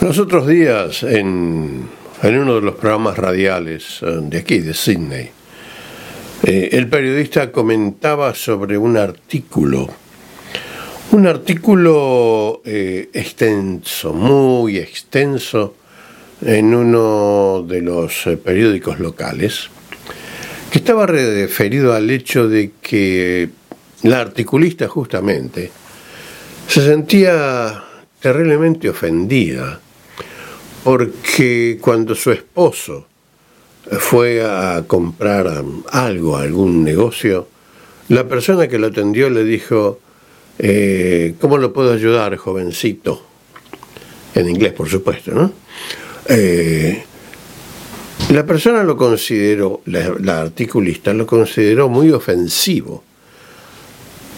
[0.00, 1.86] Los otros días, en,
[2.22, 5.28] uno de los programas radiales eh, de aquí, de Sydney,
[6.42, 9.90] eh, el periodista comentaba sobre un artículo,
[11.12, 15.74] un artículo eh, extenso, muy extenso,
[16.40, 19.68] en uno de los periódicos locales,
[20.72, 23.50] que estaba referido al hecho de que
[24.04, 25.70] la articulista justamente
[26.66, 27.84] se sentía
[28.18, 29.78] terriblemente ofendida
[30.84, 33.06] porque cuando su esposo
[33.98, 37.48] fue a comprar algo, algún negocio,
[38.08, 40.00] la persona que lo atendió le dijo,
[40.58, 43.24] eh, ¿cómo lo puedo ayudar, jovencito?
[44.34, 45.52] En inglés, por supuesto, ¿no?
[46.28, 47.02] Eh,
[48.30, 53.02] la persona lo consideró, la, articulista lo consideró muy ofensivo.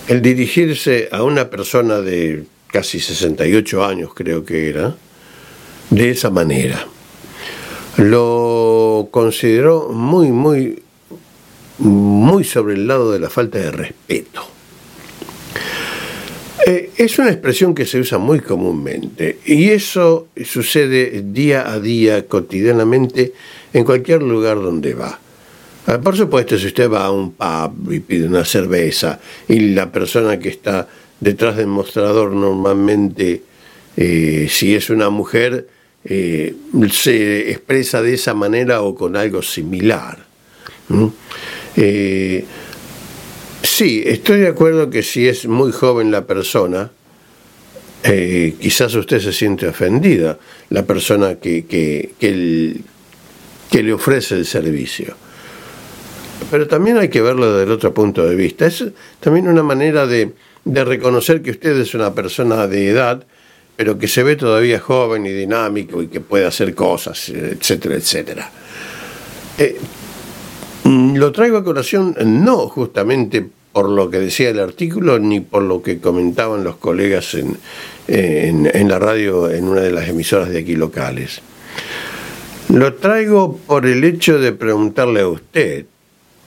[0.08, 4.94] El dirigirse a una persona de casi 68 años, creo que era,
[5.92, 6.86] de esa manera.
[7.98, 10.82] Lo consideró muy, muy,
[11.78, 14.42] muy sobre el lado de la falta de respeto.
[16.66, 22.26] Eh, es una expresión que se usa muy comúnmente y eso sucede día a día,
[22.26, 23.34] cotidianamente,
[23.72, 25.18] en cualquier lugar donde va.
[25.86, 29.18] Ah, por supuesto, si usted va a un pub y pide una cerveza
[29.48, 30.88] y la persona que está
[31.20, 33.42] detrás del mostrador normalmente,
[33.96, 35.66] eh, si es una mujer,
[36.04, 36.54] eh,
[36.90, 40.18] se expresa de esa manera o con algo similar.
[41.76, 42.44] Eh,
[43.62, 46.90] sí, estoy de acuerdo que si es muy joven la persona,
[48.02, 50.38] eh, quizás usted se siente ofendida,
[50.70, 55.14] la persona que, que, que, le ofrece el servicio.
[56.50, 58.66] Pero también hay que verlo desde el otro punto de vista.
[58.66, 58.84] Es
[59.20, 60.32] también una manera de,
[60.64, 63.24] de reconocer que usted es una persona de edad
[63.76, 68.50] pero que se ve todavía joven y dinámico y que puede hacer cosas, etcétera, etcétera.
[69.58, 69.78] Eh,
[70.84, 75.62] mm, lo traigo a colación no justamente por lo que decía el artículo ni por
[75.62, 77.56] lo que comentaban los colegas en,
[78.06, 81.40] en, la radio en una de las emisoras de aquí locales.
[82.68, 85.86] Lo traigo por el hecho de preguntarle a usted,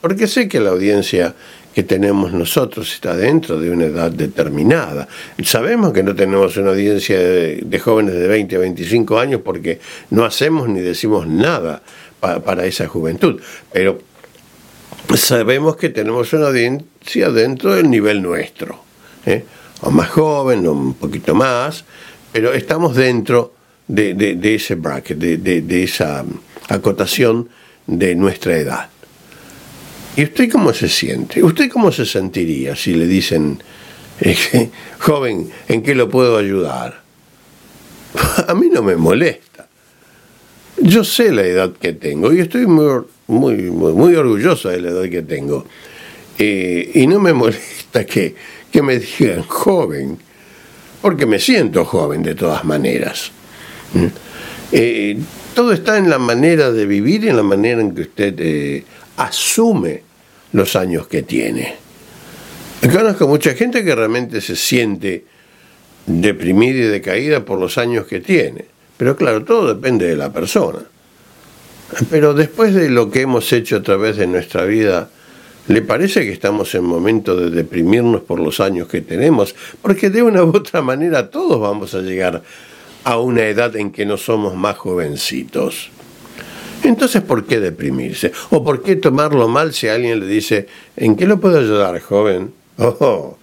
[0.01, 1.35] porque sé que la audiencia
[1.75, 5.09] que tenemos nosotros está dentro de una edad determinada.
[5.43, 10.23] Sabemos que no tenemos una audiencia de, jóvenes de 20 a 25 años porque no
[10.23, 11.83] hacemos ni decimos nada
[12.21, 13.41] para esa juventud,
[13.73, 13.99] pero
[15.17, 18.79] sabemos que tenemos una audiencia dentro del nivel nuestro,
[19.25, 19.43] ¿eh?
[19.81, 21.83] o más joven, o un poquito más,
[22.31, 23.53] pero estamos dentro
[23.89, 26.23] de, ese bracket, de esa
[26.69, 27.49] acotación
[27.85, 28.94] de nuestra edad.
[30.17, 31.43] ¿Y usted cómo se siente?
[31.43, 33.61] ¿Usted cómo se sentiría si le dicen,
[34.21, 37.01] eh, joven, ¿en qué lo puedo ayudar?
[38.47, 39.67] A mí no me molesta.
[40.81, 45.09] Yo sé la edad que tengo y estoy muy, muy, muy, orgulloso de la edad
[45.09, 45.65] que tengo.
[46.37, 48.35] Eh, y no me molesta que,
[48.71, 50.17] que me digan joven,
[51.01, 53.31] porque me siento joven de todas maneras.
[53.93, 54.05] ¿Mm?
[54.71, 55.17] Eh,
[55.55, 58.83] todo está en la manera de vivir y en la manera en que usted
[59.17, 60.03] asume
[60.51, 61.75] los años que tiene.
[62.91, 65.25] Conozco mucha gente que realmente se siente
[66.05, 68.65] deprimida y decaída por los años que tiene.
[68.97, 70.79] Pero claro, todo depende de la persona.
[72.09, 75.09] Pero después de lo que hemos hecho a través de nuestra vida,
[75.67, 79.55] ¿le parece que estamos en momento de deprimirnos por los años que tenemos?
[79.81, 82.43] Porque de una u otra manera todos vamos a llegar
[83.05, 85.91] a una edad en que no somos más jovencitos.
[86.83, 88.31] Entonces, ¿por qué deprimirse?
[88.49, 90.67] ¿O por qué tomarlo mal si alguien le dice,
[90.97, 92.51] ¿en qué lo puedo ayudar, joven?
[92.77, 93.37] Oh,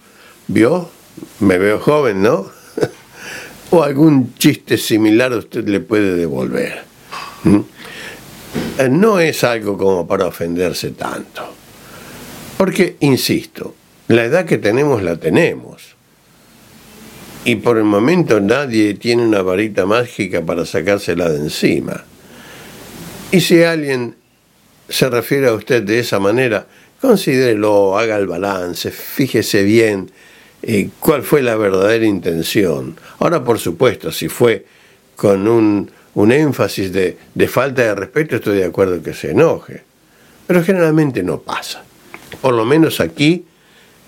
[0.47, 0.89] ¿vio?
[1.39, 2.51] Me veo joven, ¿no?
[3.71, 6.83] o algún chiste similar usted le puede devolver.
[7.43, 7.59] ¿Mm?
[8.79, 11.43] Eh, no es algo como para ofenderse tanto.
[12.57, 13.75] Porque, insisto,
[14.09, 15.92] la edad que tenemos la tenemos.
[17.45, 22.05] Y por el momento nadie tiene una varita mágica para sacársela de encima.
[23.31, 24.15] Y si alguien
[24.87, 26.67] se refiere a usted de esa manera,
[27.01, 30.09] considérelo, haga el balance, fíjese bien
[30.61, 32.95] eh, cuál fue la verdadera intención.
[33.19, 34.65] Ahora, por supuesto, si fue
[35.17, 35.91] con un,
[36.31, 39.83] énfasis de, de, falta de respeto, estoy de acuerdo que se enoje.
[40.47, 41.83] Pero generalmente no pasa.
[42.39, 43.45] Por lo menos aquí,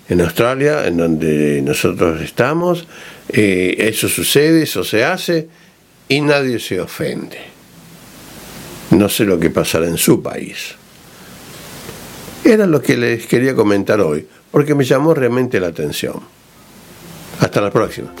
[0.08, 2.86] en Australia, en donde nosotros estamos,
[3.28, 5.48] eh, eso sucede, eso se hace
[6.08, 7.38] y nadie se ofende.
[8.90, 10.74] No sé lo que pasará en su país.
[12.44, 16.20] Era lo que les quería comentar hoy, porque me llamó realmente la atención.
[17.40, 18.12] Hasta la próxima.